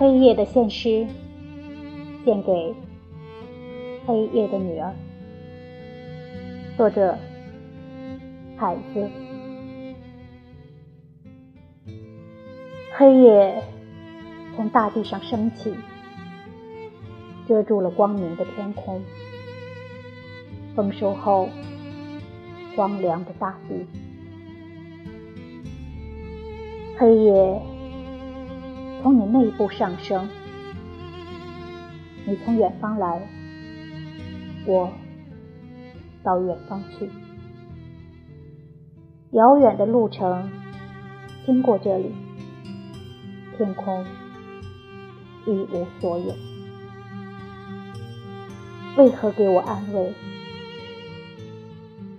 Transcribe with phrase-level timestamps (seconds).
[0.00, 1.06] 黑夜的献诗，
[2.24, 2.74] 献给
[4.06, 4.94] 黑夜的女儿。
[6.74, 7.18] 作者：
[8.56, 9.10] 海子。
[12.96, 13.62] 黑夜
[14.56, 15.74] 从大地上升起，
[17.46, 19.02] 遮住了光明的天空。
[20.74, 21.46] 丰收后，
[22.74, 23.86] 荒凉的大地。
[26.96, 27.62] 黑夜。
[29.02, 30.28] 从你内部上升，
[32.26, 33.26] 你从远方来，
[34.66, 34.92] 我
[36.22, 37.08] 到远方去。
[39.30, 40.50] 遥远的路程
[41.46, 42.12] 经过这里，
[43.56, 44.04] 天空
[45.46, 46.34] 一无所有。
[48.98, 50.12] 为何给我安慰？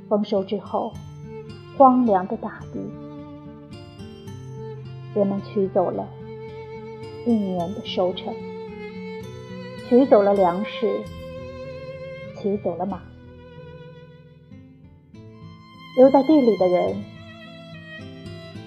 [0.10, 0.94] 丰收之后，
[1.78, 2.80] 荒凉的大地，
[5.14, 6.08] 人们取走了。
[7.26, 8.34] 一年的收成，
[9.88, 11.02] 取走了粮食，
[12.36, 13.00] 骑走了马，
[15.96, 17.04] 留在地里的人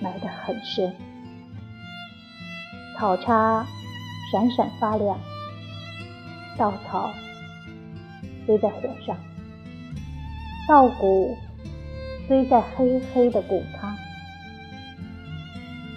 [0.01, 0.95] 埋得很深。
[2.97, 3.67] 草叉
[4.31, 5.19] 闪闪发亮，
[6.57, 7.13] 稻草
[8.47, 9.17] 堆在火上，
[10.69, 11.37] 稻谷
[12.29, 13.97] 堆在黑黑的谷仓，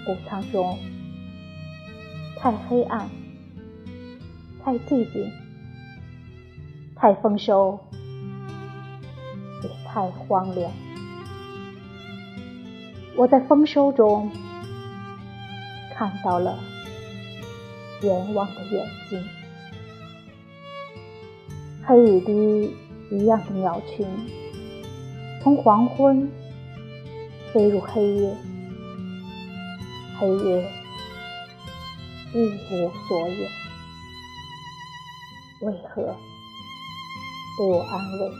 [0.07, 0.75] 谷仓中。
[2.39, 3.09] 太黑暗，
[4.63, 5.31] 太寂静，
[6.95, 7.79] 太丰收，
[9.63, 10.71] 也太荒凉。
[13.15, 14.29] 我在丰收中
[15.95, 16.59] 看到了
[18.01, 19.23] 阎王的眼睛，
[21.83, 22.75] 黑雨滴
[23.09, 24.05] 一样的鸟群，
[25.41, 26.29] 从黄昏
[27.51, 28.37] 飞入黑夜，
[30.19, 30.76] 黑夜。
[32.33, 33.47] 一无所有，
[35.67, 36.17] 为何
[37.57, 38.31] 不安慰？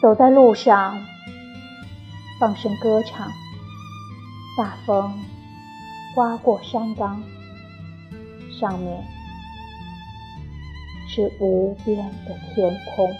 [0.00, 0.98] 走在路上，
[2.40, 3.30] 放声歌唱，
[4.56, 5.20] 大风
[6.14, 7.22] 刮过山岗，
[8.58, 9.04] 上面
[11.06, 13.14] 是无边的天空。